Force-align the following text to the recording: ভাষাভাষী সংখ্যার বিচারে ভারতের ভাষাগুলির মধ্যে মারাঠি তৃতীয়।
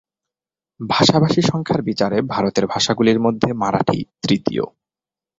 ভাষাভাষী 0.79 1.41
সংখ্যার 1.41 1.81
বিচারে 1.81 2.17
ভারতের 2.27 2.65
ভাষাগুলির 2.67 3.19
মধ্যে 3.19 3.49
মারাঠি 3.53 3.99
তৃতীয়। 4.21 4.63